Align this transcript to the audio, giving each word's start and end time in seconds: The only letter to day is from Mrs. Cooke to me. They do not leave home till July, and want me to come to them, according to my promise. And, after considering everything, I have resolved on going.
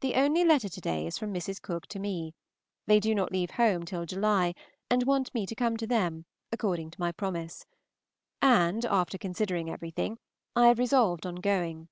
The 0.00 0.14
only 0.14 0.42
letter 0.42 0.70
to 0.70 0.80
day 0.80 1.06
is 1.06 1.18
from 1.18 1.34
Mrs. 1.34 1.60
Cooke 1.60 1.86
to 1.88 1.98
me. 1.98 2.34
They 2.86 2.98
do 2.98 3.14
not 3.14 3.30
leave 3.30 3.50
home 3.60 3.84
till 3.84 4.06
July, 4.06 4.54
and 4.88 5.02
want 5.02 5.34
me 5.34 5.44
to 5.44 5.54
come 5.54 5.76
to 5.76 5.86
them, 5.86 6.24
according 6.50 6.92
to 6.92 7.00
my 7.02 7.12
promise. 7.12 7.66
And, 8.40 8.86
after 8.86 9.18
considering 9.18 9.68
everything, 9.68 10.16
I 10.56 10.68
have 10.68 10.78
resolved 10.78 11.26
on 11.26 11.34
going. 11.34 11.90